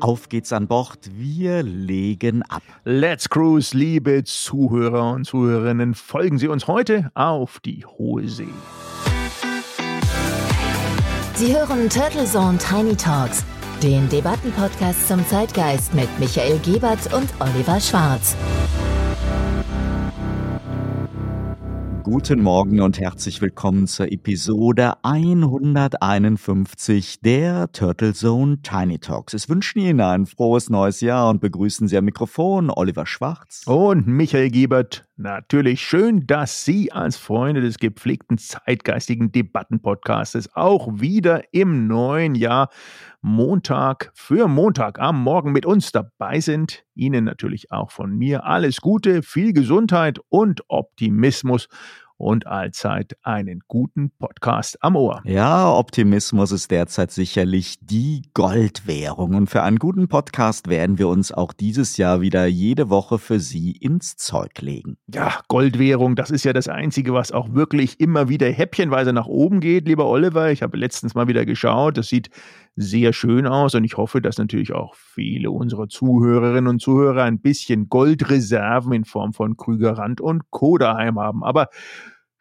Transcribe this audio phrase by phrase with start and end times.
[0.00, 2.62] Auf geht's an Bord, wir legen ab.
[2.84, 8.48] Let's cruise, liebe Zuhörer und Zuhörerinnen, folgen Sie uns heute auf die hohe See.
[11.34, 13.44] Sie hören Turtle Zone Tiny Talks,
[13.80, 18.34] den Debattenpodcast zum Zeitgeist mit Michael Gebert und Oliver Schwarz.
[22.06, 29.34] Guten Morgen und herzlich willkommen zur Episode 151 der Turtle Zone Tiny Talks.
[29.34, 34.06] Es wünschen Ihnen ein frohes neues Jahr und begrüßen Sie am Mikrofon Oliver Schwarz und
[34.06, 35.04] Michael Gebert.
[35.16, 42.68] Natürlich schön, dass Sie als Freunde des gepflegten zeitgeistigen Debattenpodcasts auch wieder im neuen Jahr
[43.22, 46.84] Montag für Montag am Morgen mit uns dabei sind.
[46.94, 51.66] Ihnen natürlich auch von mir alles Gute, viel Gesundheit und Optimismus
[52.16, 55.22] und allzeit einen guten Podcast am Ohr.
[55.24, 61.32] Ja, Optimismus ist derzeit sicherlich die Goldwährung und für einen guten Podcast werden wir uns
[61.32, 64.96] auch dieses Jahr wieder jede Woche für Sie ins Zeug legen.
[65.12, 69.60] Ja, Goldwährung, das ist ja das Einzige, was auch wirklich immer wieder häppchenweise nach oben
[69.60, 70.50] geht, lieber Oliver.
[70.50, 72.30] Ich habe letztens mal wieder geschaut, das sieht
[72.76, 77.40] sehr schön aus und ich hoffe, dass natürlich auch viele unserer Zuhörerinnen und Zuhörer ein
[77.40, 80.76] bisschen Goldreserven in Form von Krügerrand und Co.
[80.76, 81.42] daheim haben.
[81.42, 81.68] Aber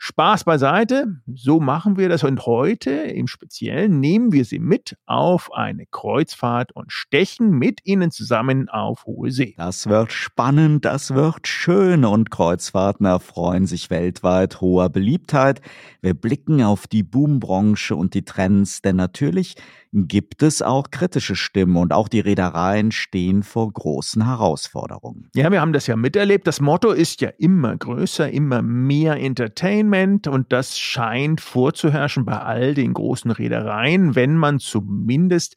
[0.08, 5.52] Spaß beiseite, so machen wir das und heute im Speziellen nehmen wir Sie mit auf
[5.52, 9.56] eine Kreuzfahrt und stechen mit Ihnen zusammen auf hohe See.
[9.58, 15.60] Das wird spannend, das wird schön und Kreuzfahrten erfreuen sich weltweit hoher Beliebtheit.
[16.04, 19.56] Wir blicken auf die Boombranche und die Trends, denn natürlich
[19.92, 25.30] gibt es auch kritische Stimmen und auch die Reedereien stehen vor großen Herausforderungen.
[25.34, 26.46] Ja, wir haben das ja miterlebt.
[26.46, 29.95] Das Motto ist ja immer größer, immer mehr Entertainment
[30.28, 35.56] und das scheint vorzuherrschen bei all den großen Reedereien, wenn man zumindest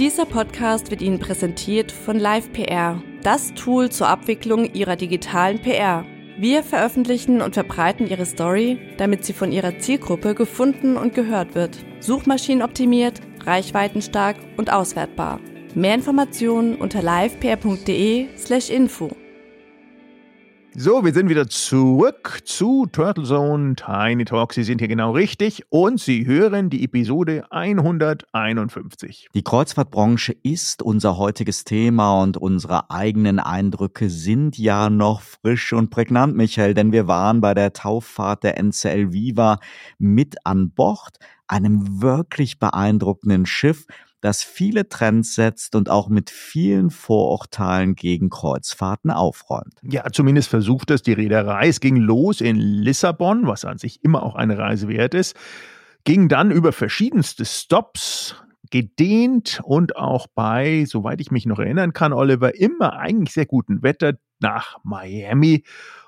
[0.00, 6.04] Dieser Podcast wird Ihnen präsentiert von LivePR, das Tool zur Abwicklung Ihrer digitalen PR.
[6.36, 11.78] Wir veröffentlichen und verbreiten Ihre Story, damit sie von Ihrer Zielgruppe gefunden und gehört wird.
[12.00, 15.38] Suchmaschinenoptimiert, reichweitenstark und auswertbar.
[15.74, 19.10] Mehr Informationen unter livepr.de/info.
[20.76, 24.52] So, wir sind wieder zurück zu Turtle Zone Tiny Talk.
[24.52, 29.28] Sie sind hier genau richtig und Sie hören die Episode 151.
[29.32, 35.90] Die Kreuzfahrtbranche ist unser heutiges Thema und unsere eigenen Eindrücke sind ja noch frisch und
[35.90, 39.60] prägnant, Michael, denn wir waren bei der Tauffahrt der NCL Viva
[39.98, 43.86] mit an Bord, einem wirklich beeindruckenden Schiff,
[44.24, 49.74] das viele Trends setzt und auch mit vielen Vorurteilen gegen Kreuzfahrten aufräumt.
[49.82, 51.68] Ja, zumindest versucht es die Reederei.
[51.68, 55.36] Es ging los in Lissabon, was an sich immer auch eine Reise wert ist,
[56.04, 58.36] ging dann über verschiedenste Stops,
[58.70, 63.82] gedehnt und auch bei, soweit ich mich noch erinnern kann, Oliver, immer eigentlich sehr guten
[63.82, 65.64] Wetter nach Miami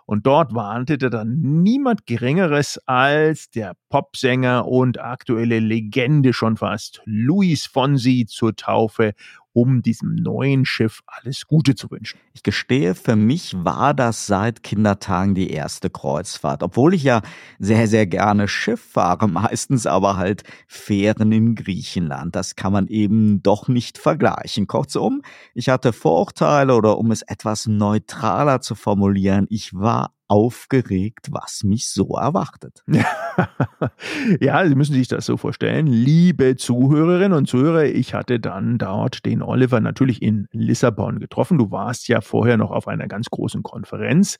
[0.06, 7.66] und dort warntete dann niemand Geringeres als der Popsänger und aktuelle Legende schon fast, Luis
[7.66, 9.14] Fonsi zur Taufe
[9.56, 12.20] um diesem neuen Schiff alles Gute zu wünschen.
[12.34, 17.22] Ich gestehe, für mich war das seit Kindertagen die erste Kreuzfahrt, obwohl ich ja
[17.58, 22.36] sehr, sehr gerne Schiff fahre, meistens aber halt Fähren in Griechenland.
[22.36, 24.66] Das kann man eben doch nicht vergleichen.
[24.66, 25.22] Kurzum,
[25.54, 31.88] ich hatte Vorurteile oder um es etwas neutraler zu formulieren, ich war aufgeregt, was mich
[31.88, 32.82] so erwartet.
[34.40, 35.86] ja, Sie müssen sich das so vorstellen.
[35.86, 41.58] Liebe Zuhörerinnen und Zuhörer, ich hatte dann dort den Oliver natürlich in Lissabon getroffen.
[41.58, 44.38] Du warst ja vorher noch auf einer ganz großen Konferenz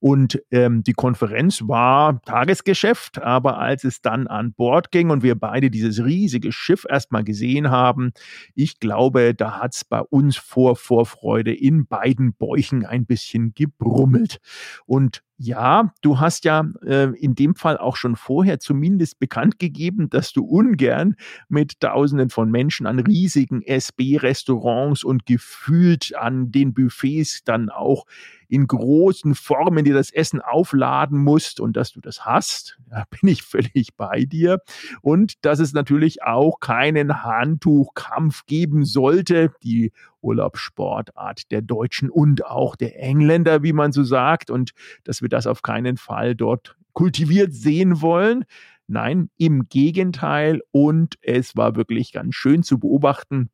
[0.00, 5.34] und ähm, die Konferenz war Tagesgeschäft, aber als es dann an Bord ging und wir
[5.34, 8.12] beide dieses riesige Schiff erstmal gesehen haben,
[8.54, 14.38] ich glaube, da hat es bei uns vor Vorfreude in beiden Bäuchen ein bisschen gebrummelt.
[14.86, 20.08] Und ja, du hast ja äh, in dem Fall auch schon vorher zumindest bekannt gegeben,
[20.08, 21.16] dass du ungern
[21.48, 28.06] mit Tausenden von Menschen an riesigen SB-Restaurants und gefühlt an den Buffets dann auch
[28.48, 33.30] in großen Formen dir das Essen aufladen musst und dass du das hast, da bin
[33.30, 34.60] ich völlig bei dir.
[35.02, 42.76] Und dass es natürlich auch keinen Handtuchkampf geben sollte, die Urlaubssportart der Deutschen und auch
[42.76, 44.72] der Engländer, wie man so sagt, und
[45.04, 48.44] dass wir das auf keinen Fall dort kultiviert sehen wollen.
[48.88, 50.62] Nein, im Gegenteil.
[50.70, 53.50] Und es war wirklich ganz schön zu beobachten,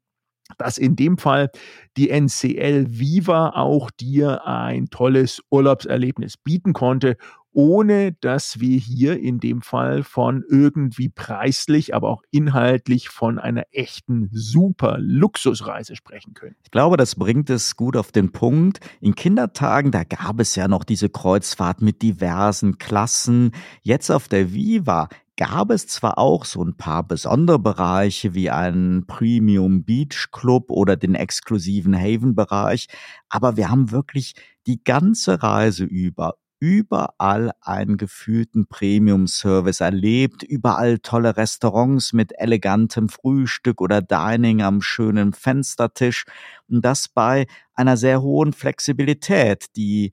[0.58, 1.50] dass in dem Fall
[1.96, 7.16] die NCL Viva auch dir ein tolles Urlaubserlebnis bieten konnte,
[7.52, 13.64] ohne dass wir hier in dem Fall von irgendwie preislich, aber auch inhaltlich von einer
[13.70, 16.56] echten super Luxusreise sprechen können.
[16.64, 18.80] Ich glaube, das bringt es gut auf den Punkt.
[19.00, 23.52] In Kindertagen, da gab es ja noch diese Kreuzfahrt mit diversen Klassen.
[23.82, 29.06] Jetzt auf der Viva gab es zwar auch so ein paar besondere Bereiche wie einen
[29.06, 32.86] Premium Beach Club oder den exklusiven Haven Bereich,
[33.28, 34.34] aber wir haben wirklich
[34.66, 43.80] die ganze Reise über überall einen gefühlten Premium-Service erlebt, überall tolle Restaurants mit elegantem Frühstück
[43.80, 46.24] oder Dining am schönen Fenstertisch.
[46.68, 50.12] Und das bei einer sehr hohen Flexibilität, die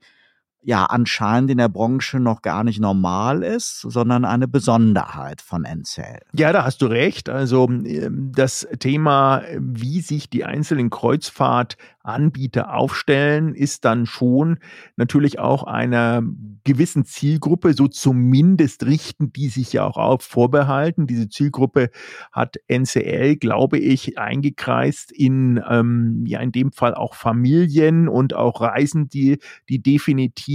[0.62, 6.20] ja anscheinend in der Branche noch gar nicht normal ist, sondern eine Besonderheit von NCL.
[6.34, 7.30] Ja, da hast du recht.
[7.30, 14.58] Also ähm, das Thema, wie sich die einzelnen Kreuzfahrtanbieter aufstellen, ist dann schon
[14.96, 16.22] natürlich auch einer
[16.64, 21.06] gewissen Zielgruppe, so zumindest richten die sich ja auch auf, vorbehalten.
[21.06, 21.90] Diese Zielgruppe
[22.32, 28.60] hat NCL, glaube ich, eingekreist in, ähm, ja, in dem Fall auch Familien und auch
[28.60, 29.38] Reisen, die,
[29.70, 30.49] die definitiv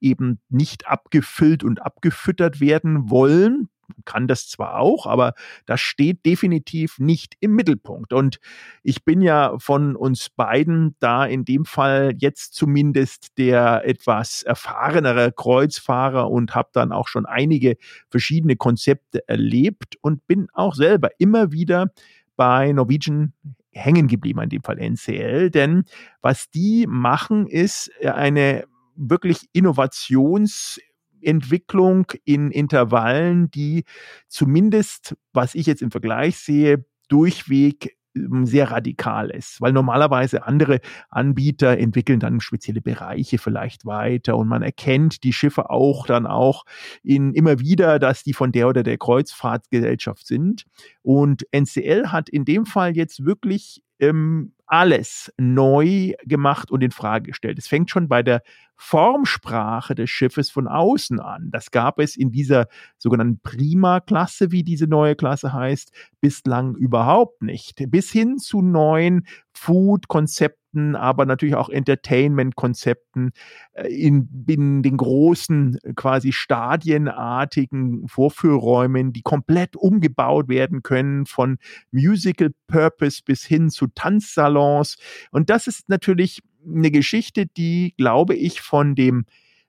[0.00, 3.68] eben nicht abgefüllt und abgefüttert werden wollen
[4.04, 5.34] kann das zwar auch, aber
[5.66, 8.12] das steht definitiv nicht im Mittelpunkt.
[8.12, 8.38] Und
[8.82, 15.32] ich bin ja von uns beiden da in dem Fall jetzt zumindest der etwas erfahrenere
[15.32, 17.76] Kreuzfahrer und habe dann auch schon einige
[18.08, 21.88] verschiedene Konzepte erlebt und bin auch selber immer wieder
[22.36, 23.34] bei Norwegian
[23.74, 25.84] hängen geblieben, in dem Fall NCL, denn
[26.20, 28.64] was die machen, ist eine
[29.10, 30.78] wirklich Innovations-
[31.24, 33.84] Entwicklung in Intervallen, die
[34.28, 40.80] zumindest, was ich jetzt im Vergleich sehe, durchweg ähm, sehr radikal ist, weil normalerweise andere
[41.08, 46.64] Anbieter entwickeln dann spezielle Bereiche vielleicht weiter und man erkennt die Schiffe auch dann auch
[47.02, 50.64] in immer wieder, dass die von der oder der Kreuzfahrtgesellschaft sind.
[51.02, 57.26] Und NCL hat in dem Fall jetzt wirklich ähm, alles neu gemacht und in Frage
[57.28, 57.58] gestellt.
[57.58, 58.42] Es fängt schon bei der
[58.76, 61.50] Formsprache des Schiffes von außen an.
[61.52, 62.66] Das gab es in dieser
[62.98, 67.84] sogenannten Prima-Klasse, wie diese neue Klasse heißt, bislang überhaupt nicht.
[67.90, 73.32] Bis hin zu neuen Food-Konzepten Konzepten, aber natürlich auch Entertainment-Konzepten
[73.72, 81.58] äh, in, in den großen, quasi stadienartigen Vorführräumen, die komplett umgebaut werden können, von
[81.90, 84.96] Musical Purpose bis hin zu Tanzsalons.
[85.30, 89.26] Und das ist natürlich eine Geschichte, die, glaube ich, von dem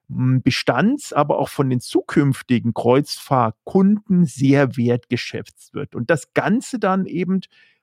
[0.08, 5.94] hm, Bestands, aber auch von den zukünftigen Kreuzfahrkunden sehr wertgeschätzt wird.
[5.94, 7.40] Und das Ganze dann eben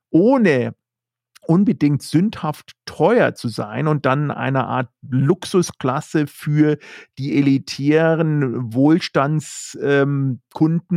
[0.10, 0.76] ohne
[1.48, 6.78] unbedingt sündhaft teuer zu sein und dann eine Art Luxusklasse für
[7.18, 10.40] die elitären Wohlstandskunden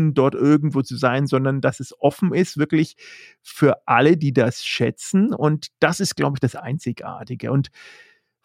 [0.09, 2.97] ähm, dort irgendwo zu sein, sondern dass es offen ist, wirklich
[3.43, 5.33] für alle, die das schätzen.
[5.33, 7.51] Und das ist, glaube ich, das Einzigartige.
[7.51, 7.71] Und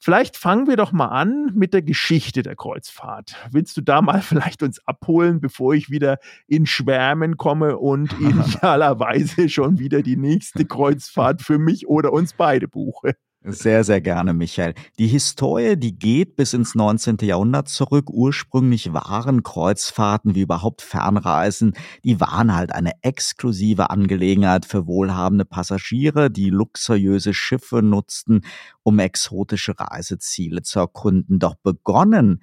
[0.01, 3.35] Vielleicht fangen wir doch mal an mit der Geschichte der Kreuzfahrt.
[3.51, 9.49] Willst du da mal vielleicht uns abholen, bevor ich wieder in Schwärmen komme und idealerweise
[9.49, 13.15] schon wieder die nächste Kreuzfahrt für mich oder uns beide buche?
[13.41, 14.73] Sehr, sehr gerne, Michael.
[14.97, 17.15] Die Historie, die geht bis ins 19.
[17.21, 18.09] Jahrhundert zurück.
[18.09, 26.29] Ursprünglich waren Kreuzfahrten wie überhaupt Fernreisen, die waren halt eine exklusive Angelegenheit für wohlhabende Passagiere,
[26.29, 28.41] die luxuriöse Schiffe nutzten,
[28.83, 31.39] um exotische Reiseziele zu erkunden.
[31.39, 32.41] Doch begonnen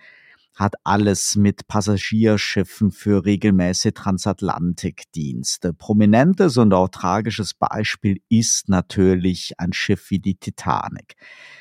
[0.57, 5.75] hat alles mit Passagierschiffen für regelmäßige Transatlantikdienste.
[5.75, 11.15] Prominentes und auch tragisches Beispiel ist natürlich ein Schiff wie die Titanic.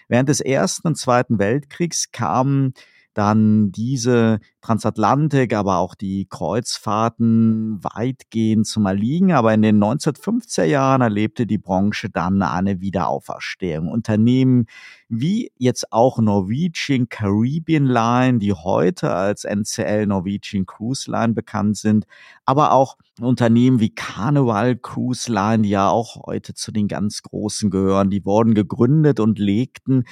[0.08, 2.74] Während des Ersten und Zweiten Weltkriegs kamen
[3.16, 9.32] dann diese Transatlantik, aber auch die Kreuzfahrten weitgehend zum Erliegen.
[9.32, 13.88] Aber in den 1950er Jahren erlebte die Branche dann eine Wiederauferstehung.
[13.90, 14.66] Unternehmen
[15.08, 22.06] wie jetzt auch Norwegian Caribbean Line, die heute als NCL Norwegian Cruise Line bekannt sind,
[22.46, 27.70] aber auch Unternehmen wie Carnival Cruise Line, die ja auch heute zu den ganz Großen
[27.70, 30.04] gehören, die wurden gegründet und legten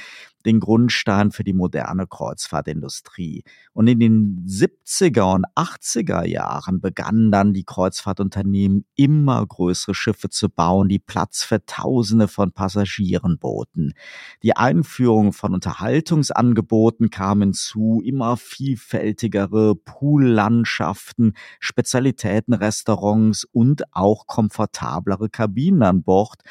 [0.45, 3.43] den Grundstein für die moderne Kreuzfahrtindustrie.
[3.73, 10.49] Und in den 70er und 80er Jahren begannen dann die Kreuzfahrtunternehmen immer größere Schiffe zu
[10.49, 13.93] bauen, die Platz für Tausende von Passagieren boten.
[14.43, 26.03] Die Einführung von Unterhaltungsangeboten kam hinzu, immer vielfältigere Poollandschaften, Spezialitätenrestaurants und auch komfortablere Kabinen an
[26.03, 26.41] Bord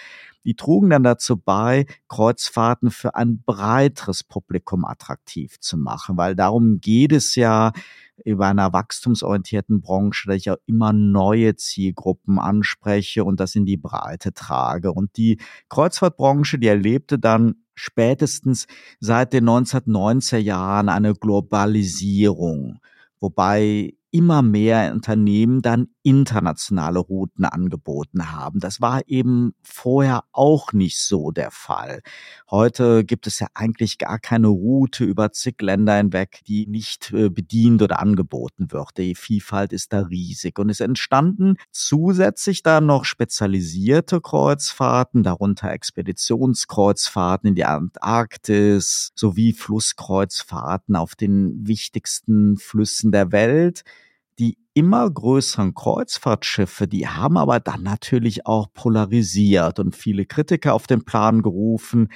[0.44, 6.80] die trugen dann dazu bei, Kreuzfahrten für ein breiteres Publikum attraktiv zu machen, weil darum
[6.80, 7.72] geht es ja
[8.25, 13.76] über einer wachstumsorientierten Branche, dass ich auch immer neue Zielgruppen anspreche und das in die
[13.76, 14.92] Breite trage.
[14.92, 18.66] Und die Kreuzfahrtbranche, die erlebte dann spätestens
[19.00, 22.78] seit den 1990er Jahren eine Globalisierung,
[23.18, 28.61] wobei immer mehr Unternehmen dann internationale Routen angeboten haben.
[28.61, 32.02] Das war eben vorher auch nicht so der Fall.
[32.50, 37.31] Heute gibt es ja eigentlich gar keine Route über zig Länder hinweg, die nicht äh,
[37.31, 38.99] bedient oder angeboten wird.
[38.99, 47.49] Die Vielfalt ist da riesig und es entstanden zusätzlich dann noch spezialisierte Kreuzfahrten, darunter Expeditionskreuzfahrten
[47.49, 53.85] in die Antarktis sowie Flusskreuzfahrten auf den wichtigsten Flüssen der Welt
[54.38, 60.86] die immer größeren Kreuzfahrtschiffe, die haben aber dann natürlich auch polarisiert und viele Kritiker auf
[60.86, 62.08] den Plan gerufen,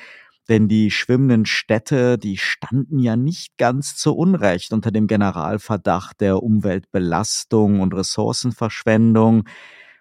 [0.48, 6.42] denn die schwimmenden Städte, die standen ja nicht ganz zu Unrecht unter dem Generalverdacht der
[6.42, 9.44] Umweltbelastung und Ressourcenverschwendung.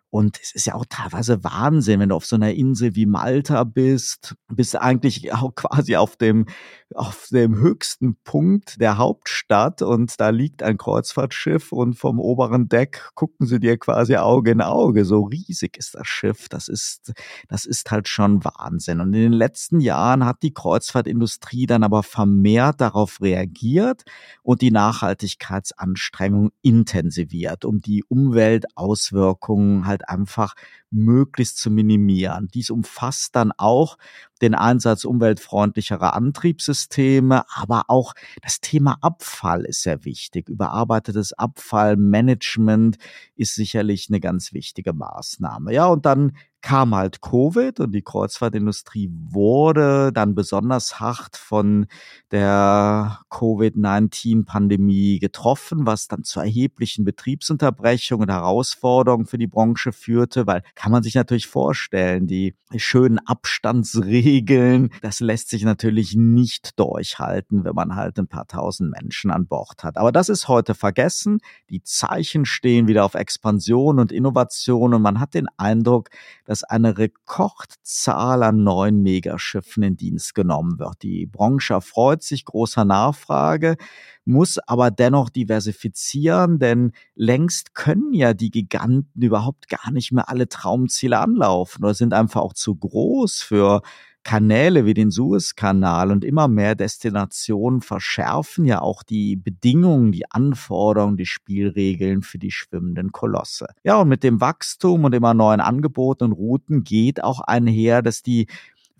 [0.10, 3.66] Und es ist ja auch teilweise Wahnsinn, wenn du auf so einer Insel wie Malta
[3.66, 6.46] bist, bist eigentlich auch quasi auf dem,
[6.94, 13.10] auf dem höchsten Punkt der Hauptstadt und da liegt ein Kreuzfahrtschiff und vom oberen Deck
[13.16, 15.04] gucken sie dir quasi Auge in Auge.
[15.04, 16.48] So riesig ist das Schiff.
[16.48, 17.14] Das ist,
[17.50, 19.02] das ist halt schon Wahnsinn.
[19.02, 24.04] Und in den letzten Jahren hat die Kreuzfahrtindustrie dann aber vermehrt darauf reagiert
[24.44, 30.56] und die Nachhaltigkeitsanstrengungen intensiviert, um die Umweltauswirkungen halt einfach
[30.92, 32.48] möglichst zu minimieren.
[32.54, 33.98] Dies umfasst dann auch
[34.42, 40.50] den Einsatz umweltfreundlicherer Antriebssysteme, aber auch das Thema Abfall ist sehr wichtig.
[40.50, 42.98] Überarbeitetes Abfallmanagement
[43.36, 45.74] ist sicherlich eine ganz wichtige Maßnahme.
[45.74, 46.34] Ja, und dann
[46.66, 51.86] kam halt Covid und die Kreuzfahrtindustrie wurde dann besonders hart von
[52.32, 60.64] der Covid-19-Pandemie getroffen, was dann zu erheblichen Betriebsunterbrechungen und Herausforderungen für die Branche führte, weil
[60.74, 67.76] kann man sich natürlich vorstellen, die schönen Abstandsregeln, das lässt sich natürlich nicht durchhalten, wenn
[67.76, 69.98] man halt ein paar tausend Menschen an Bord hat.
[69.98, 71.42] Aber das ist heute vergessen.
[71.70, 76.10] Die Zeichen stehen wieder auf Expansion und Innovation und man hat den Eindruck,
[76.46, 81.04] dass dass eine Rekordzahl an neuen Megaschiffen in Dienst genommen wird.
[81.04, 83.76] Die Branche freut sich großer Nachfrage,
[84.24, 90.48] muss aber dennoch diversifizieren, denn längst können ja die Giganten überhaupt gar nicht mehr alle
[90.48, 93.82] Traumziele anlaufen oder sind einfach auch zu groß für
[94.26, 101.16] Kanäle wie den Suezkanal und immer mehr Destinationen verschärfen ja auch die Bedingungen, die Anforderungen,
[101.16, 103.68] die Spielregeln für die schwimmenden Kolosse.
[103.84, 108.24] Ja, und mit dem Wachstum und immer neuen Angeboten und Routen geht auch einher, dass
[108.24, 108.48] die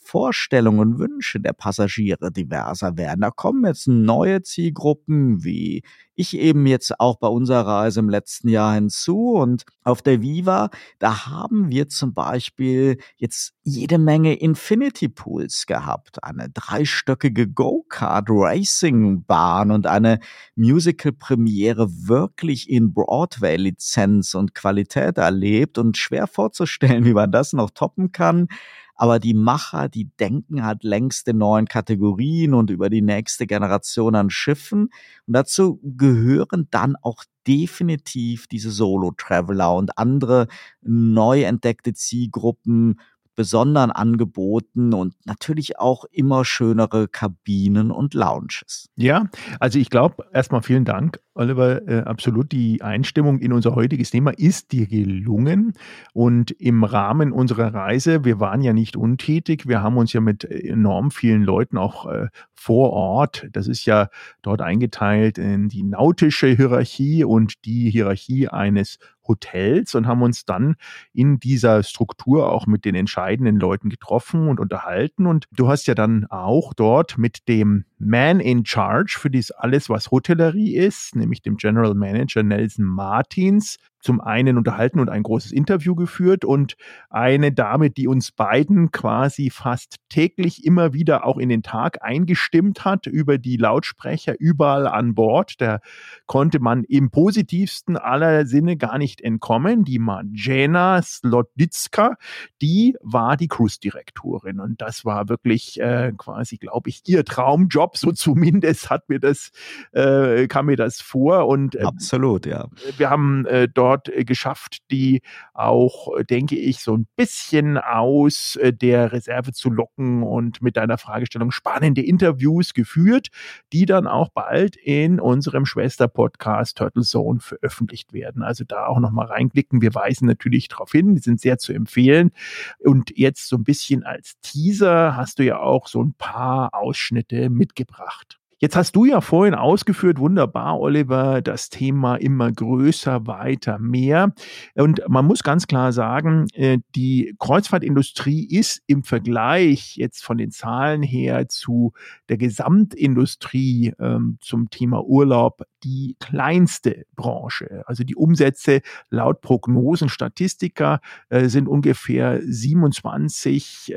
[0.06, 3.22] Vorstellungen und Wünsche der Passagiere diverser werden.
[3.22, 5.82] Da kommen jetzt neue Zielgruppen, wie
[6.16, 9.34] ich eben jetzt auch bei unserer Reise im letzten Jahr hinzu.
[9.34, 10.70] Und auf der Viva,
[11.00, 16.24] da haben wir zum Beispiel jetzt jede Menge Infinity Pools gehabt.
[16.24, 20.20] Eine dreistöckige Go-Kart Racing Bahn und eine
[20.56, 27.54] Musical Premiere wirklich in Broadway Lizenz und Qualität erlebt und schwer vorzustellen, wie man das
[27.54, 28.48] noch toppen kann.
[28.96, 34.16] Aber die Macher, die denken halt längst in neuen Kategorien und über die nächste Generation
[34.16, 34.90] an Schiffen.
[35.28, 40.48] Und dazu gehören dann auch definitiv diese Solo-Traveler und andere
[40.82, 43.00] neu entdeckte Zielgruppen
[43.36, 48.90] besonderen Angeboten und natürlich auch immer schönere Kabinen und Lounges.
[48.96, 49.26] Ja,
[49.60, 51.88] also ich glaube, erstmal vielen Dank, Oliver.
[51.88, 55.74] Äh, absolut, die Einstimmung in unser heutiges Thema ist dir gelungen.
[56.14, 60.46] Und im Rahmen unserer Reise, wir waren ja nicht untätig, wir haben uns ja mit
[60.46, 64.10] enorm vielen Leuten auch äh, vor Ort, das ist ja
[64.42, 70.76] dort eingeteilt in die nautische Hierarchie und die Hierarchie eines Hotels und haben uns dann
[71.14, 75.26] in dieser Struktur auch mit den entscheidenden Leuten getroffen und unterhalten.
[75.26, 79.90] Und du hast ja dann auch dort mit dem Man in Charge für dies alles,
[79.90, 85.52] was Hotellerie ist, nämlich dem General Manager Nelson Martins, zum einen unterhalten und ein großes
[85.52, 86.76] Interview geführt und
[87.10, 92.86] eine Dame, die uns beiden quasi fast täglich immer wieder auch in den Tag eingestimmt
[92.86, 95.56] hat über die Lautsprecher überall an Bord.
[95.60, 95.80] Da
[96.28, 99.86] konnte man im positivsten aller Sinne gar nicht entkommen.
[99.86, 102.16] Die Marjana Sloditska,
[102.62, 107.98] die war die Cruise-Direktorin und das war wirklich äh, quasi, glaube ich, ihr Traumjob.
[107.98, 109.50] So zumindest hat mir das,
[109.94, 112.68] äh, kam mir das vor und äh, absolut, ja.
[112.98, 115.22] Wir haben äh, dort dort äh, geschafft, die
[115.54, 120.78] auch, äh, denke ich, so ein bisschen aus äh, der Reserve zu locken und mit
[120.78, 123.28] deiner Fragestellung spannende Interviews geführt,
[123.74, 128.44] die dann auch bald in unserem Schwester-Podcast Turtle Zone veröffentlicht werden.
[128.44, 129.82] Also da auch nochmal reinklicken.
[129.82, 132.32] Wir weisen natürlich darauf hin, die sind sehr zu empfehlen.
[132.80, 137.50] Und jetzt so ein bisschen als Teaser hast du ja auch so ein paar Ausschnitte
[137.50, 138.40] mitgebracht.
[138.58, 144.34] Jetzt hast du ja vorhin ausgeführt, wunderbar, Oliver, das Thema immer größer, weiter, mehr.
[144.76, 150.52] Und man muss ganz klar sagen, äh, die Kreuzfahrtindustrie ist im Vergleich jetzt von den
[150.52, 151.92] Zahlen her zu
[152.30, 157.84] der Gesamtindustrie ähm, zum Thema Urlaub die kleinste Branche.
[157.88, 163.94] Also die Umsätze laut Prognosen Statistiker äh, sind ungefähr 27,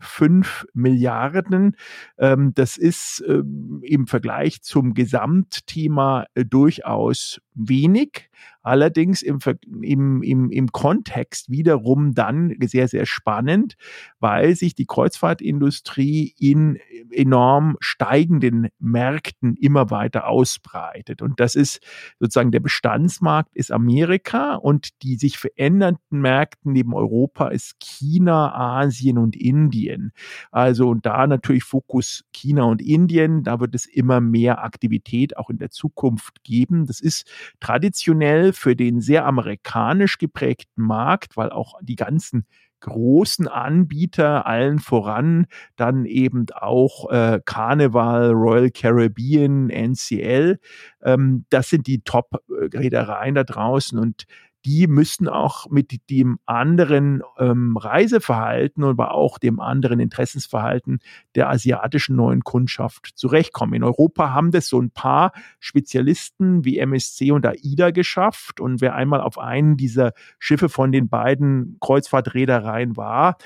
[0.00, 1.76] 5 Milliarden.
[2.18, 8.30] Ähm, das ist ähm, im Vergleich zum Gesamtthema äh, durchaus wenig.
[8.68, 9.38] Allerdings im,
[9.80, 13.76] im, im, im Kontext wiederum dann sehr, sehr spannend,
[14.20, 16.78] weil sich die Kreuzfahrtindustrie in
[17.10, 21.22] enorm steigenden Märkten immer weiter ausbreitet.
[21.22, 21.80] Und das ist
[22.20, 29.16] sozusagen der Bestandsmarkt ist Amerika und die sich verändernden Märkten neben Europa ist China, Asien
[29.16, 30.12] und Indien.
[30.50, 35.48] Also und da natürlich Fokus China und Indien, da wird es immer mehr Aktivität auch
[35.48, 36.84] in der Zukunft geben.
[36.84, 37.26] Das ist
[37.60, 42.46] traditionell für den sehr amerikanisch geprägten Markt, weil auch die ganzen
[42.80, 50.58] großen Anbieter, allen voran dann eben auch äh, Carnival, Royal Caribbean, NCL.
[51.02, 54.26] Ähm, das sind die Top-Reedereien da draußen und
[54.68, 60.98] die müssten auch mit dem anderen ähm, Reiseverhalten, aber auch dem anderen Interessensverhalten
[61.34, 63.72] der asiatischen neuen Kundschaft zurechtkommen.
[63.72, 68.60] In Europa haben das so ein paar Spezialisten wie MSC und AIDA geschafft.
[68.60, 73.38] Und wer einmal auf einen dieser Schiffe von den beiden Kreuzfahrtreedereien war,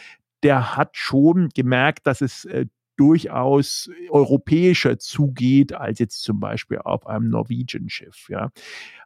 [0.42, 7.06] der hat schon gemerkt, dass es äh, durchaus europäischer zugeht als jetzt zum Beispiel auf
[7.06, 8.28] einem Norwegian-Schiff.
[8.28, 8.50] Ja.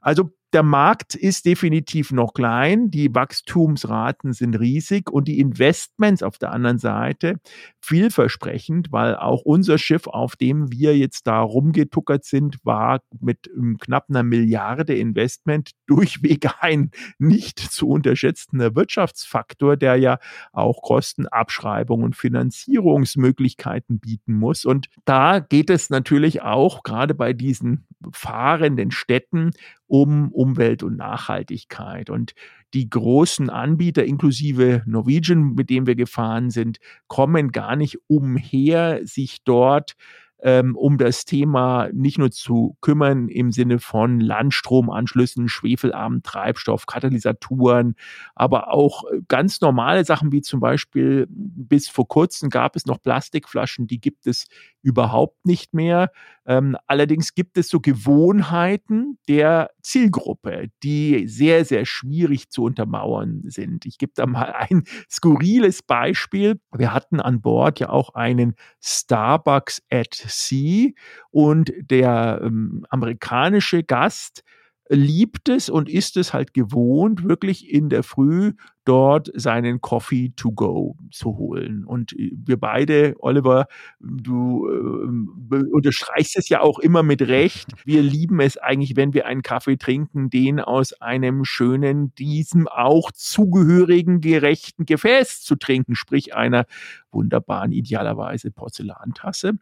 [0.00, 6.38] Also der Markt ist definitiv noch klein, die Wachstumsraten sind riesig und die Investments auf
[6.38, 7.40] der anderen Seite
[7.80, 14.06] vielversprechend, weil auch unser Schiff, auf dem wir jetzt da rumgetuckert sind, war mit knapp
[14.08, 20.18] einer Milliarde Investment durchweg ein nicht zu unterschätzender Wirtschaftsfaktor, der ja
[20.52, 24.64] auch Kostenabschreibung und Finanzierungsmöglichkeiten bieten muss.
[24.64, 29.52] Und da geht es natürlich auch gerade bei diesen fahrenden Städten
[29.86, 32.10] um Umwelt und Nachhaltigkeit.
[32.10, 32.34] Und
[32.74, 39.42] die großen Anbieter, inklusive Norwegian, mit dem wir gefahren sind, kommen gar nicht umher, sich
[39.44, 39.96] dort
[40.42, 47.96] ähm, um das Thema nicht nur zu kümmern im Sinne von Landstromanschlüssen, schwefelarmen Treibstoff, Katalysatoren,
[48.34, 53.00] aber auch äh, ganz normale Sachen wie zum Beispiel bis vor kurzem gab es noch
[53.00, 54.46] Plastikflaschen, die gibt es
[54.86, 56.12] überhaupt nicht mehr.
[56.46, 63.84] Ähm, allerdings gibt es so Gewohnheiten der Zielgruppe, die sehr, sehr schwierig zu untermauern sind.
[63.84, 66.60] Ich gebe da mal ein skurriles Beispiel.
[66.72, 70.90] Wir hatten an Bord ja auch einen Starbucks at Sea
[71.32, 74.44] und der ähm, amerikanische Gast
[74.88, 78.52] liebt es und ist es halt gewohnt, wirklich in der Früh
[78.86, 81.84] dort seinen Coffee to go zu holen.
[81.84, 83.66] Und wir beide, Oliver,
[84.00, 87.66] du äh, unterstreichst es ja auch immer mit Recht.
[87.84, 93.10] Wir lieben es eigentlich, wenn wir einen Kaffee trinken, den aus einem schönen, diesem auch
[93.12, 96.64] zugehörigen gerechten Gefäß zu trinken, sprich einer
[97.10, 99.54] wunderbaren, idealerweise Porzellantasse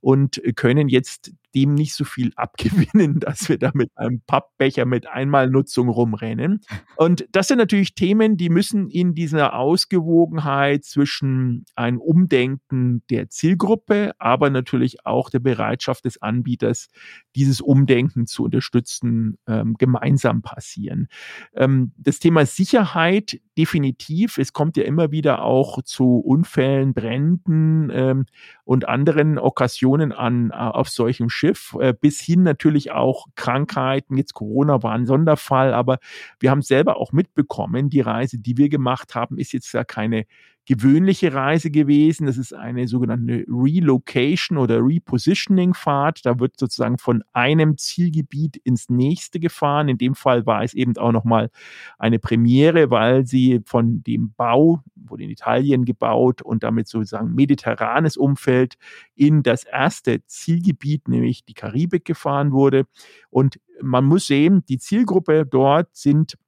[0.00, 5.06] und können jetzt dem nicht so viel abgewinnen, dass wir da mit einem Pappbecher mit
[5.06, 6.60] Einmalnutzung rumrennen.
[6.96, 14.12] Und das sind natürlich Themen, die müssen in dieser Ausgewogenheit zwischen einem Umdenken der Zielgruppe,
[14.18, 16.88] aber natürlich auch der Bereitschaft des Anbieters,
[17.36, 21.08] dieses Umdenken zu unterstützen, ähm, gemeinsam passieren.
[21.54, 24.38] Ähm, das Thema Sicherheit definitiv.
[24.38, 28.26] Es kommt ja immer wieder auch zu Unfällen, Bränden ähm,
[28.64, 34.16] und anderen Okkasionen an äh, auf solchem Schiff, äh, bis hin natürlich auch Krankheiten.
[34.16, 35.98] Jetzt Corona war ein Sonderfall, aber
[36.40, 40.26] wir haben selber auch mitbekommen, die Reise, die wir gemacht haben, ist jetzt ja keine
[40.64, 42.26] gewöhnliche Reise gewesen.
[42.26, 46.24] Das ist eine sogenannte Relocation oder Repositioning-Fahrt.
[46.24, 49.88] Da wird sozusagen von einem Zielgebiet ins nächste gefahren.
[49.88, 51.50] In dem Fall war es eben auch nochmal
[51.98, 58.16] eine Premiere, weil sie von dem Bau, wurde in Italien gebaut und damit sozusagen mediterranes
[58.16, 58.76] Umfeld
[59.16, 62.84] in das erste Zielgebiet, nämlich die Karibik gefahren wurde.
[63.30, 66.38] Und man muss sehen, die Zielgruppe dort sind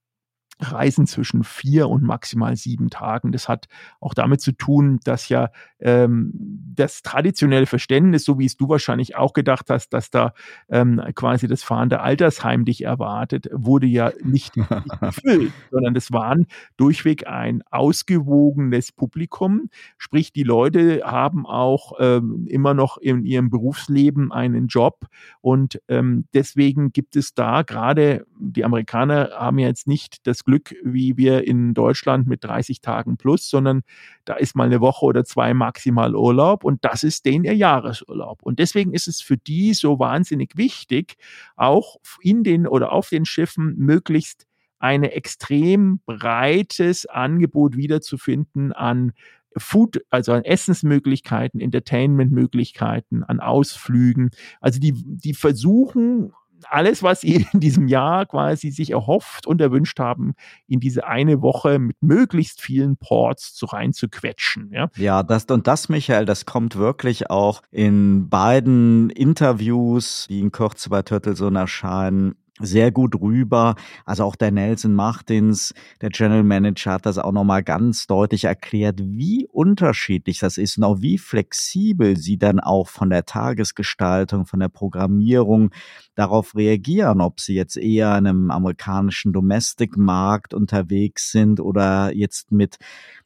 [0.61, 3.33] Reisen zwischen vier und maximal sieben Tagen.
[3.33, 3.67] Das hat
[4.01, 6.33] auch damit zu tun, dass ja ähm,
[6.75, 10.33] das traditionelle Verständnis, so wie es du wahrscheinlich auch gedacht hast, dass da
[10.69, 14.57] ähm, quasi das fahrende Altersheim dich erwartet, wurde ja nicht,
[15.01, 19.69] erfüllt, sondern das waren durchweg ein ausgewogenes Publikum.
[19.99, 25.07] Sprich, die Leute haben auch ähm, immer noch in ihrem Berufsleben einen Job
[25.41, 30.75] und ähm, deswegen gibt es da gerade, die Amerikaner haben ja jetzt nicht das Glück
[30.83, 33.83] wie wir in Deutschland mit 30 Tagen plus, sondern
[34.25, 38.43] da ist mal eine Woche oder zwei maximal Urlaub und das ist den ihr Jahresurlaub.
[38.43, 41.17] Und deswegen ist es für die so wahnsinnig wichtig,
[41.57, 44.47] auch in den oder auf den Schiffen möglichst
[44.79, 49.13] ein extrem breites Angebot wiederzufinden an
[49.57, 54.31] Food, also an Essensmöglichkeiten, Entertainmentmöglichkeiten, an Ausflügen.
[54.61, 56.33] Also die, die versuchen
[56.71, 60.35] alles, was sie in diesem Jahr quasi sich erhofft und erwünscht haben,
[60.67, 64.71] in diese eine Woche mit möglichst vielen Ports zu reinzuquetschen.
[64.73, 70.53] Ja, ja das und das, Michael, das kommt wirklich auch in beiden Interviews, die in
[70.53, 73.75] Kürze bei Turtleson erscheinen, sehr gut rüber.
[74.05, 79.01] Also auch der Nelson Martins, der General Manager, hat das auch nochmal ganz deutlich erklärt,
[79.03, 84.61] wie unterschiedlich das ist und auch wie flexibel sie dann auch von der Tagesgestaltung, von
[84.61, 85.71] der Programmierung
[86.15, 92.77] darauf reagieren, ob sie jetzt eher in einem amerikanischen Domestic-Markt unterwegs sind oder jetzt mit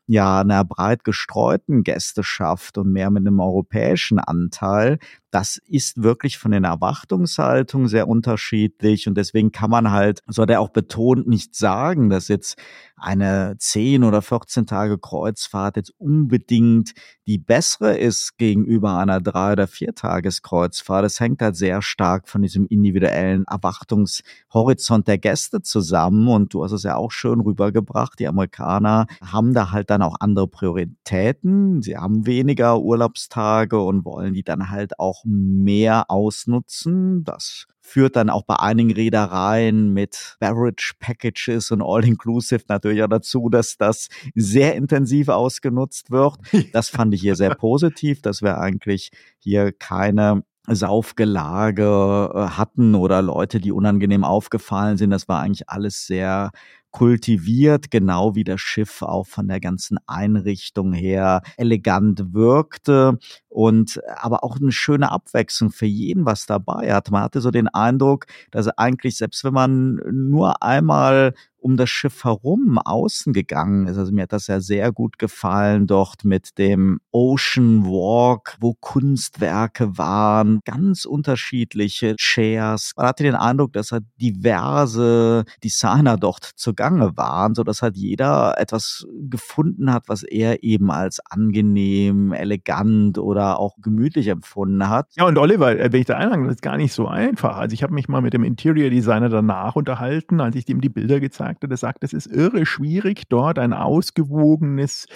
[0.08, 4.98] ja einer breit gestreuten Gästeschaft und mehr mit einem europäischen Anteil,
[5.30, 10.50] das ist wirklich von den Erwartungshaltungen sehr unterschiedlich und deswegen kann man halt, so hat
[10.50, 12.56] er auch betont, nicht sagen, dass jetzt
[13.00, 16.92] eine 10 oder 14 Tage Kreuzfahrt jetzt unbedingt
[17.26, 21.04] die bessere ist gegenüber einer 3 oder 4 Tages Kreuzfahrt.
[21.04, 26.72] Es hängt halt sehr stark von diesem individuellen Erwartungshorizont der Gäste zusammen und du hast
[26.72, 28.18] es ja auch schön rübergebracht.
[28.18, 31.82] Die Amerikaner haben da halt dann auch andere Prioritäten.
[31.82, 37.24] Sie haben weniger Urlaubstage und wollen die dann halt auch mehr ausnutzen.
[37.24, 43.48] Das führt dann auch bei einigen Reedereien mit Beverage Packages und All-Inclusive natürlich auch dazu,
[43.48, 46.36] dass das sehr intensiv ausgenutzt wird.
[46.72, 50.42] Das fand ich hier sehr positiv, dass wir eigentlich hier keine
[50.74, 55.10] Saufgelage äh, hatten oder Leute, die unangenehm aufgefallen sind.
[55.10, 56.50] Das war eigentlich alles sehr
[56.90, 64.42] kultiviert, genau wie das Schiff auch von der ganzen Einrichtung her elegant wirkte und aber
[64.42, 67.10] auch eine schöne Abwechslung für jeden, was dabei hat.
[67.10, 72.24] Man hatte so den Eindruck, dass eigentlich, selbst wenn man nur einmal um das Schiff
[72.24, 73.98] herum außen gegangen ist.
[73.98, 79.98] Also mir hat das ja sehr gut gefallen dort mit dem Ocean Walk, wo Kunstwerke
[79.98, 82.92] waren, ganz unterschiedliche Chairs.
[82.96, 88.54] Man hatte den Eindruck, dass halt diverse Designer dort zugange waren, so dass halt jeder
[88.58, 95.08] etwas gefunden hat, was er eben als angenehm, elegant oder auch gemütlich empfunden hat.
[95.16, 97.56] Ja, und Oliver, äh, wenn ich da einhaken, das ist gar nicht so einfach.
[97.56, 100.88] Also ich habe mich mal mit dem Interior Designer danach unterhalten, als ich ihm die
[100.88, 101.68] Bilder gezeigt habe.
[101.68, 105.06] Der sagt, es ist irre schwierig, dort ein ausgewogenes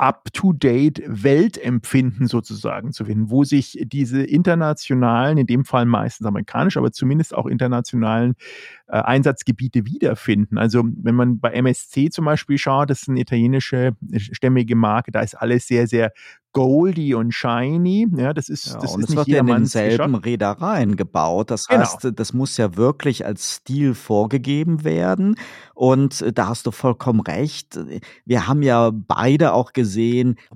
[0.00, 6.90] up-to-date Weltempfinden sozusagen zu finden, wo sich diese internationalen, in dem Fall meistens amerikanisch, aber
[6.90, 8.34] zumindest auch internationalen
[8.88, 10.56] äh, Einsatzgebiete wiederfinden.
[10.56, 15.12] Also wenn man bei MSC zum Beispiel schaut, das ist eine italienische äh, stämmige Marke,
[15.12, 16.12] da ist alles sehr, sehr
[16.52, 18.08] goldy und shiny.
[18.16, 20.14] Ja, das ist, ja, das ist es nicht wird ja in denselben.
[20.16, 21.50] Reedereien gebaut.
[21.50, 21.82] Das Genau.
[21.82, 25.36] heißt, das muss ja wirklich als Stil vorgegeben werden.
[25.74, 27.78] Und äh, da hast du vollkommen recht.
[28.24, 29.89] Wir haben ja beide auch gesehen,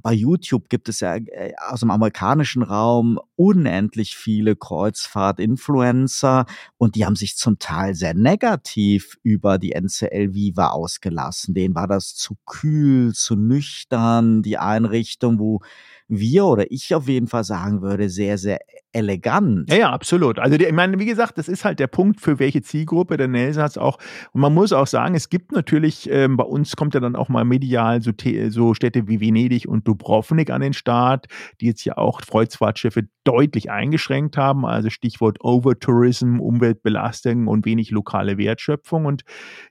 [0.02, 7.04] bei YouTube gibt es ja äh, aus dem amerikanischen Raum unendlich viele Kreuzfahrt-Influencer und die
[7.04, 11.54] haben sich zum Teil sehr negativ über die NCL Viva ausgelassen.
[11.54, 15.60] Denen war das zu kühl, zu nüchtern, die Einrichtung, wo
[16.08, 18.60] wir oder ich auf jeden Fall sagen würde, sehr, sehr
[18.94, 19.70] elegant.
[19.70, 20.38] Ja, ja, absolut.
[20.38, 23.16] Also die, ich meine, wie gesagt, das ist halt der Punkt, für welche Zielgruppe.
[23.16, 23.98] Der Nelson hat es auch.
[24.32, 27.28] Und man muss auch sagen, es gibt natürlich, ähm, bei uns kommt ja dann auch
[27.28, 28.12] mal medial so,
[28.48, 31.26] so Städte wie Venedig und Dubrovnik an den Start,
[31.60, 34.64] die jetzt ja auch Kreuzfahrtschiffe deutlich eingeschränkt haben.
[34.64, 39.06] Also Stichwort Overtourism, Umweltbelastung und wenig lokale Wertschöpfung.
[39.06, 39.22] Und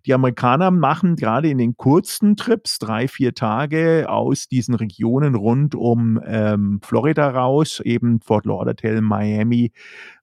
[0.05, 5.75] die Amerikaner machen gerade in den kurzen Trips, drei, vier Tage aus diesen Regionen rund
[5.75, 9.71] um ähm, Florida raus, eben Fort Lauderdale, Miami,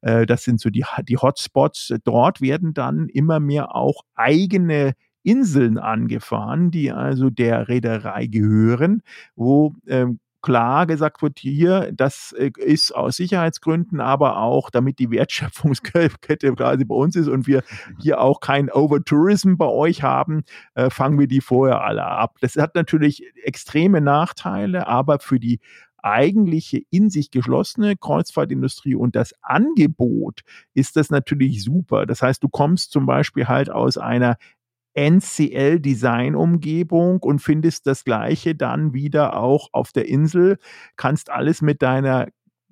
[0.00, 1.94] äh, das sind so die, die Hotspots.
[2.04, 9.02] Dort werden dann immer mehr auch eigene Inseln angefahren, die also der Reederei gehören,
[9.36, 15.10] wo ähm, klar gesagt wird, hier, das äh, ist aus Sicherheitsgründen, aber auch damit die
[15.10, 17.62] Wertschöpfungskette quasi bei uns ist und wir
[17.98, 22.36] hier auch kein Overtourism bei euch haben, äh, fangen wir die vorher alle ab.
[22.40, 25.60] Das hat natürlich extreme Nachteile, aber für die
[26.02, 30.40] eigentliche in sich geschlossene Kreuzfahrtindustrie und das Angebot
[30.74, 32.06] ist das natürlich super.
[32.06, 34.36] Das heißt, du kommst zum Beispiel halt aus einer
[34.94, 40.58] NCL-Design-Umgebung und findest das Gleiche dann wieder auch auf der Insel,
[40.96, 42.26] kannst alles mit deiner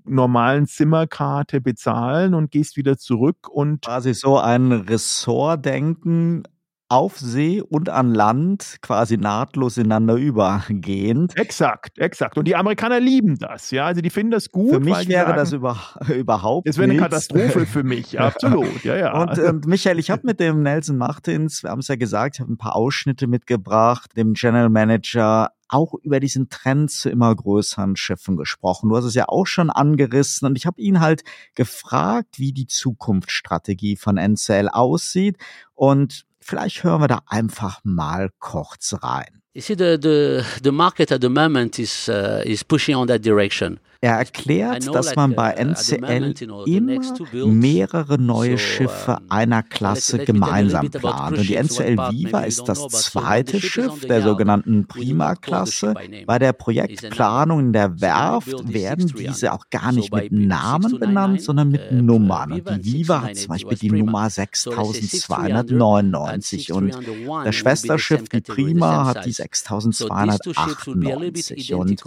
[0.05, 6.43] normalen Zimmerkarte bezahlen und gehst wieder zurück und Quasi so ein Ressortdenken
[6.89, 11.37] auf See und an Land quasi nahtlos ineinander übergehend.
[11.37, 12.39] exakt, exakt.
[12.39, 14.73] Und die Amerikaner lieben das, ja, also die finden das gut.
[14.73, 16.99] Für mich wäre sagen, das über, überhaupt das wäre eine.
[16.99, 19.21] Katastrophe für mich, absolut, ja, ja.
[19.21, 22.41] Und, und Michael, ich habe mit dem Nelson Martins, wir haben es ja gesagt, ich
[22.41, 27.97] habe ein paar Ausschnitte mitgebracht, dem General Manager auch über diesen Trend zu immer größeren
[27.97, 28.89] Schiffen gesprochen.
[28.89, 31.23] Du hast es ja auch schon angerissen und ich habe ihn halt
[31.55, 35.37] gefragt, wie die Zukunftsstrategie von NCL aussieht
[35.75, 39.43] und vielleicht hören wir da einfach mal kurz rein.
[39.55, 43.23] You see, the, the, the market at the moment is, uh, is pushing on that
[43.23, 43.81] direction.
[44.01, 46.35] Er erklärt, dass man uh, bei NCL
[46.67, 51.39] immer mehrere neue Schiffe einer Klasse gemeinsam plant.
[51.39, 55.95] Und die NCL Viva ist das zweite Schiff der sogenannten Prima-Klasse.
[56.27, 59.35] Bei der Projektplanung in der Werft werden 6300.
[59.35, 62.53] diese auch gar nicht mit Namen 6299, benannt, sondern mit uh, Nummern.
[62.53, 63.91] Und die Viva hat 6298 zum Beispiel die.
[63.91, 69.33] Nummer So let's say 6200 and 6299 und 6301 das Schwesterschiff, die Prima, hat die
[69.33, 69.49] size.
[69.91, 72.05] So these two ships will be a little bit 6298 und.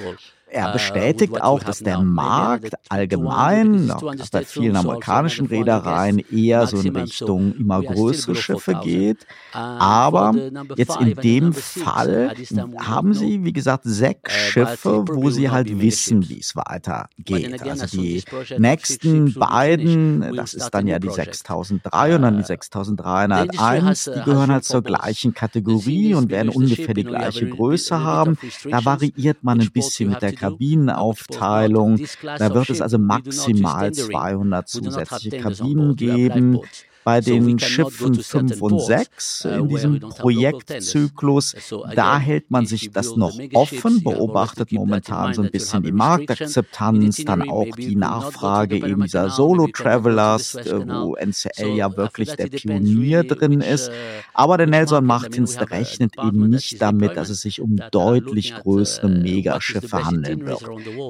[0.51, 5.45] Er uh, bestätigt auch, dass der Markt another 200 allgemein, auch 200 bei vielen amerikanischen
[5.45, 8.85] another 400 Reedereien eher so in Richtung immer größere Schiffe 4000.
[8.85, 9.27] geht.
[9.53, 10.33] And Aber
[10.75, 15.49] jetzt in dem uh, Fall don't haben sie, wie gesagt, sechs Uh, Schiffe, wo sie
[15.49, 17.61] halt wissen, wie es weitergeht.
[17.63, 18.23] Also die
[18.57, 21.35] nächsten beiden, das ist dann ja die project.
[21.35, 24.81] 6003 und dann die Uh, the industry 6301, has, die uh, has gehören halt zur
[24.81, 28.37] gleichen Kategorie und werden ungefähr die gleiche Größe haben.
[28.69, 31.99] Da variiert man ein bisschen mit der Kabinenaufteilung.
[32.37, 34.11] Da wird es also maximal tendering.
[34.11, 36.59] 200 We do not have zusätzliche Kabinen geben.
[37.03, 39.99] Bei den Schiffen to certain 5 und ports, 6 uh, in diesem.
[39.99, 41.55] Projektzyklus,
[41.95, 47.23] da hält man sich das noch offen, beobachtet momentan so ein bisschen die in Marktakzeptanz,
[47.25, 53.23] dann auch die Nachfrage eben dieser Solo-Travelers, äh, wo NCL ja after wirklich der Pionier
[53.23, 53.89] drin ist.
[53.89, 53.93] uh,
[54.33, 59.21] Aber der Nelson Martins rechnet eben nicht damit, dass es sich um deutlich größere uh,
[59.21, 60.63] Megaschiffe handeln wird.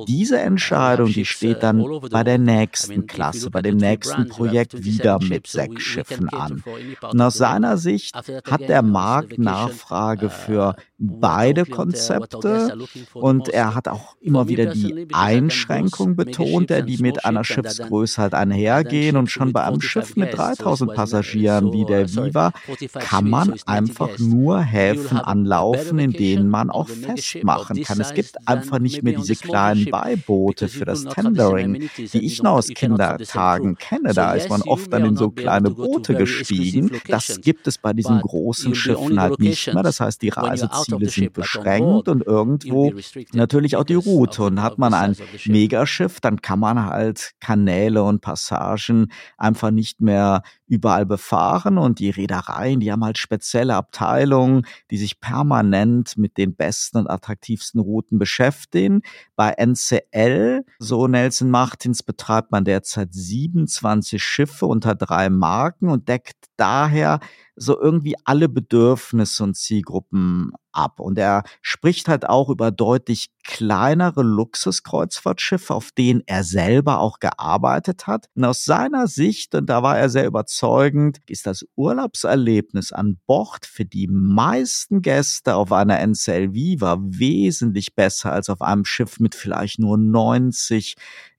[0.07, 4.71] Diese Uh, Entscheidung, die steht uh, dann bei der nächsten Klasse, bei dem nächsten Projekt
[4.71, 7.11] 27 wieder mit ships, so we, sechs we can Schiffen cater an.
[7.11, 12.77] Und aus seiner Sicht hat der Markt Nachfrage uh, für beide Konzepte
[13.13, 18.33] und er hat auch immer me wieder die Einschränkung betont, die mit einer Schiffsgröße halt
[18.35, 21.73] einhergehen und schon bei einem 45 Schiff mit guests, so it 3000 was, uh, Passagieren
[21.73, 26.49] wie der Viva 45 kann man so it's 90 einfach nur Häfen anlaufen, in denen
[26.49, 27.99] man auch festmachen kann.
[27.99, 32.67] Es gibt einfach nicht mehr diese kleinen Beiboote für das Tendering, die ich noch aus.
[32.67, 34.13] Kindertagen kenne.
[34.13, 36.91] Da ist man oft dann in so kleine Boote gestiegen.
[37.07, 39.83] Das gibt es bei diesen großen Schiffen halt nicht mehr.
[39.83, 42.91] Das heißt, die outside Ziele sind beschränkt und irgendwo
[43.33, 44.43] natürlich auch die Route.
[44.43, 50.43] Und hat man ein Megaschiff, dann kann man halt Kanäle und Passagen einfach nicht mehr
[50.71, 56.55] überall befahren und die Reedereien, die haben halt spezielle Abteilungen, die sich permanent mit den
[56.55, 59.01] besten und attraktivsten Routen beschäftigen.
[59.35, 66.37] Bei NCL, so Nelson Martins, betreibt man derzeit 27 Schiffe unter drei Marken und deckt
[66.55, 67.19] daher
[67.61, 70.99] so irgendwie alle Bedürfnisse und Zielgruppen ab.
[70.99, 78.07] Und er spricht halt auch über deutlich kleinere Luxuskreuzfahrtschiffe, auf denen er selber auch gearbeitet
[78.07, 78.27] hat.
[78.35, 83.65] Und aus seiner Sicht, und da war er sehr überzeugend, ist das Urlaubserlebnis an Bord
[83.65, 89.35] für die meisten Gäste auf einer NCL Viva wesentlich besser als auf einem Schiff mit
[89.35, 90.95] vielleicht nur 90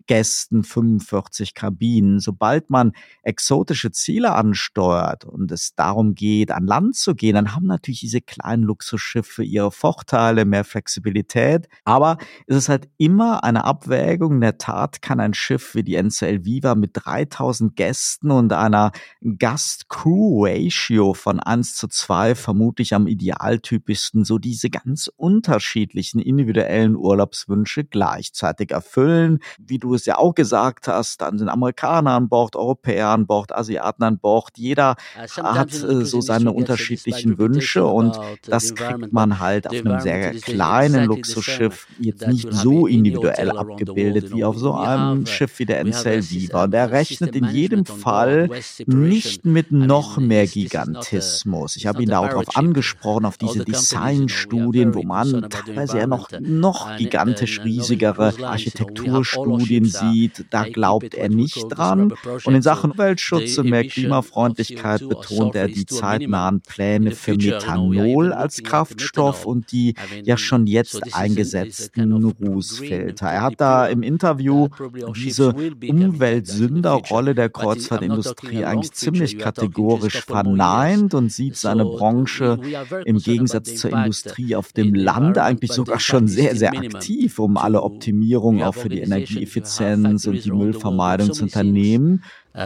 [0.06, 2.20] Gästen 45 Kabinen.
[2.20, 7.66] Sobald man exotische Ziele ansteuert und es darum geht, an Land zu gehen, dann haben
[7.66, 11.68] natürlich diese kleinen Luxusschiffe ihre Vorteile, mehr Flexibilität.
[11.84, 14.34] Aber es ist halt immer eine Abwägung.
[14.34, 18.92] In der Tat kann ein Schiff wie die NCL Viva mit 3000 Gästen und einer
[19.38, 28.70] Gast-Crew-Ratio von 1 zu 2 vermutlich am idealtypischsten so diese ganz unterschiedlichen individuellen Urlaubswünsche gleichzeitig
[28.72, 29.38] erfüllen.
[29.58, 33.54] Wie du es ja auch gesagt hast, dann sind Amerikaner an Bord, Europäer an Bord,
[33.54, 34.50] Asiaten an Bord.
[34.56, 34.96] Jeder
[35.42, 41.06] hat äh, so seine unterschiedlichen Wünsche und das kriegt man halt auf einem sehr kleinen
[41.06, 46.64] Luxusschiff jetzt nicht so individuell abgebildet wie auf so einem Schiff wie der NCL Viva.
[46.64, 48.50] Und er rechnet in jedem Fall
[48.86, 51.76] nicht mit noch mehr Gigantismus.
[51.76, 56.28] Ich habe ihn da auch darauf angesprochen, auf diese Designstudien, wo man teilweise ja noch,
[56.40, 62.12] noch gigantisch riesigere Architekturstudien den sieht, da glaubt er nicht dran.
[62.44, 68.62] Und in Sachen Umweltschutz und mehr Klimafreundlichkeit betont er die zeitnahen Pläne für Methanol als
[68.62, 73.26] Kraftstoff und die ja schon jetzt eingesetzten Rußfilter.
[73.26, 74.68] Er hat da im Interview
[75.16, 82.58] diese Umweltsünderrolle der Kreuzfahrtindustrie eigentlich ziemlich kategorisch verneint und sieht seine Branche
[83.04, 87.82] im Gegensatz zur Industrie auf dem Land eigentlich sogar schon sehr, sehr aktiv, um alle
[87.82, 92.22] Optimierungen auch für die Energieeffizienz Effizienz und die Müllvermeidung zu unternehmen.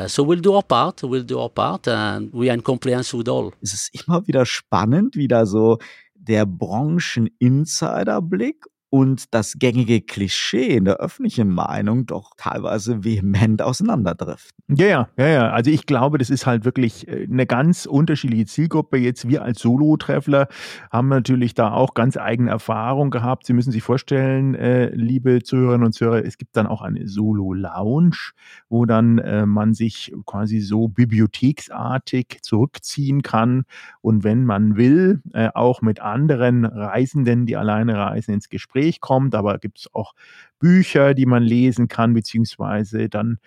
[0.07, 3.29] So we'll do our part, we'll do our part and we are in compliance with
[3.29, 3.53] all.
[3.61, 5.79] Es ist immer wieder spannend, wieder so
[6.15, 14.57] der Branchen-Insider-Blick und das gängige Klischee in der öffentlichen Meinung doch teilweise vehement auseinanderdriften.
[14.69, 15.51] Ja, ja, ja, ja.
[15.51, 18.97] Also ich glaube, das ist halt wirklich äh, eine ganz unterschiedliche Zielgruppe.
[18.97, 20.49] Jetzt wir als Solo-Treffler
[20.91, 23.47] haben natürlich da auch ganz eigene Erfahrungen gehabt.
[23.47, 28.33] Sie müssen sich vorstellen, äh, liebe Zuhörerinnen und Zuhörer, es gibt dann auch eine Solo-Lounge,
[28.69, 33.65] wo dann äh, man sich quasi so bibliotheksartig zurückziehen kann
[34.01, 39.01] und wenn man will, äh, auch mit anderen Reisenden, die alleine reisen, ins Gespräch Gespräch
[39.01, 40.15] kommt, aber gibt es auch
[40.59, 43.39] Bücher, die man lesen kann, beziehungsweise dann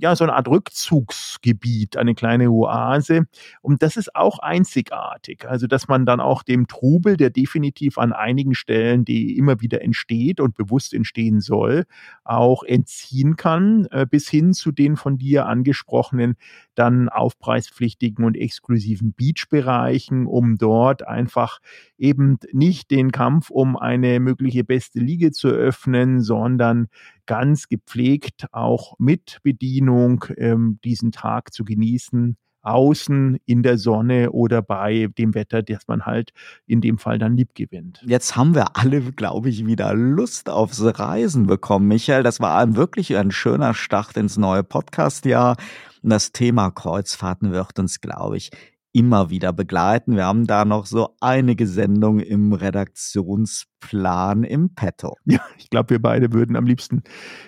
[0.00, 3.26] ja so eine Art Rückzugsgebiet, eine kleine Oase.
[3.62, 5.48] Und das ist auch einzigartig.
[5.48, 9.82] Also, dass man dann auch dem Trubel, der definitiv an einigen Stellen, die immer wieder
[9.82, 11.84] entsteht und bewusst entstehen soll,
[12.24, 16.36] auch entziehen kann, äh, bis hin zu den von dir angesprochenen
[16.74, 21.58] dann aufpreispflichtigen und exklusiven Beachbereichen, um dort einfach
[21.98, 26.88] eben nicht den Kampf um eine mögliche beste Liege zu öffnen, sondern sondern
[27.30, 34.62] ganz gepflegt auch mit Bedienung ähm, diesen Tag zu genießen außen in der Sonne oder
[34.62, 36.32] bei dem Wetter, das man halt
[36.66, 38.02] in dem Fall dann lieb gewinnt.
[38.04, 41.86] Jetzt haben wir alle, glaube ich, wieder Lust aufs Reisen bekommen.
[41.86, 45.56] Michael, das war ein, wirklich ein schöner Start ins neue Podcast-Jahr.
[46.02, 48.50] Das Thema Kreuzfahrten wird uns, glaube ich,
[48.92, 50.16] immer wieder begleiten.
[50.16, 55.16] Wir haben da noch so einige Sendungen im Redaktionsplan im Petto.
[55.26, 57.02] Ja, ich glaube, wir beide würden am liebsten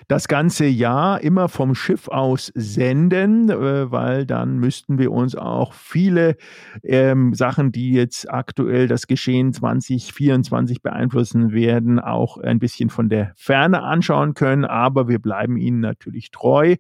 [0.07, 5.73] das ganze Jahr immer vom Schiff aus senden, äh, weil dann müssten wir uns auch
[5.73, 6.37] viele
[6.85, 13.33] ähm, Sachen, die jetzt aktuell das Geschehen 2024 beeinflussen werden, auch ein bisschen von der
[13.35, 14.65] Ferne anschauen können.
[14.65, 16.77] Aber wir bleiben ihnen natürlich treu.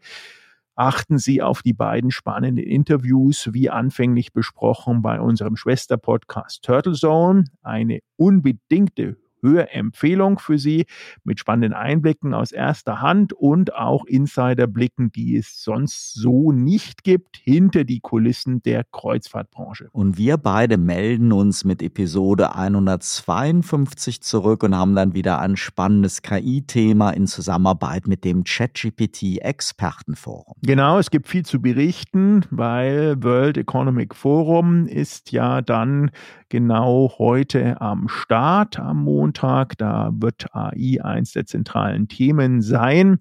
[0.75, 7.45] Achten Sie auf die beiden spannenden Interviews, wie anfänglich besprochen bei unserem Schwesterpodcast Turtle Zone.
[7.63, 10.87] Eine unbedingte Hörempfehlung für Sie
[11.25, 17.37] mit spannenden Einblicken aus erster Hand und auch Insiderblicken, die es sonst so nicht gibt,
[17.37, 19.89] hinter die Kulissen der Kreuzfahrtbranche.
[19.93, 26.23] Und wir beide melden uns mit Episode 152 zurück und haben dann wieder ein spannendes
[26.23, 30.55] KI-Thema in Zusammenarbeit mit dem ChatGPT-Expertenforum.
[30.63, 36.11] Genau, es gibt viel zu berichten, weil World Economic Forum ist ja dann
[36.49, 39.32] genau heute am Start am Montag.
[39.33, 43.19] Da wird AI eins der zentralen Themen sein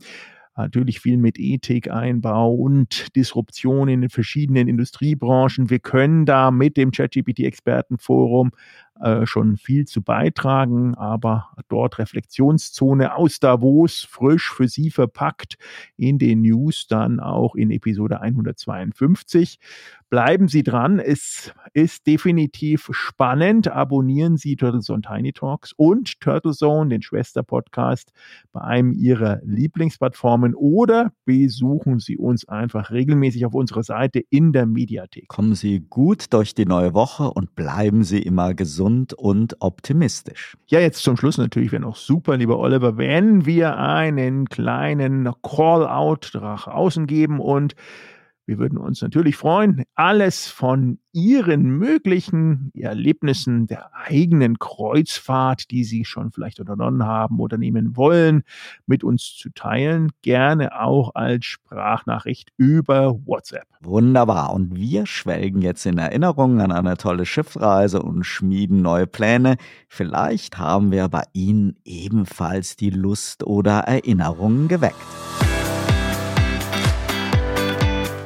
[0.57, 5.69] natürlich viel mit Ethikeinbau und Disruption in den verschiedenen Industriebranchen.
[5.69, 8.51] Wir können da mit dem ChatGPT-Expertenforum
[8.99, 15.57] äh, schon viel zu beitragen, aber dort Reflexionszone aus Davos, frisch für Sie verpackt
[15.97, 19.59] in den News, dann auch in Episode 152.
[20.11, 23.69] Bleiben Sie dran, es ist definitiv spannend.
[23.69, 28.11] Abonnieren Sie Turtlezone Tiny Talks und Turtlezone, den Schwester-Podcast,
[28.51, 34.67] bei einem Ihrer Lieblingsplattformen oder besuchen Sie uns einfach regelmäßig auf unserer Seite in der
[34.67, 35.27] Mediathek.
[35.29, 40.57] Kommen Sie gut durch die neue Woche und bleiben Sie immer gesund gesund und optimistisch.
[40.67, 46.31] Ja, jetzt zum Schluss natürlich wäre noch super, lieber Oliver, wenn wir einen kleinen Call-out
[46.33, 47.75] nach außen geben und
[48.51, 56.03] wir würden uns natürlich freuen, alles von Ihren möglichen Erlebnissen der eigenen Kreuzfahrt, die Sie
[56.03, 58.43] schon vielleicht unternommen haben oder nehmen wollen,
[58.87, 60.09] mit uns zu teilen.
[60.21, 63.67] Gerne auch als Sprachnachricht über WhatsApp.
[63.79, 64.53] Wunderbar.
[64.53, 69.55] Und wir schwelgen jetzt in Erinnerungen an eine tolle Schiffreise und schmieden neue Pläne.
[69.87, 74.95] Vielleicht haben wir bei Ihnen ebenfalls die Lust oder Erinnerungen geweckt.